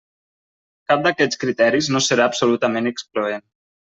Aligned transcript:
Cap 0.91 1.03
d'aquests 1.07 1.41
criteris 1.43 1.91
no 1.95 2.03
serà 2.05 2.27
absolutament 2.31 2.93
excloent. 2.93 3.45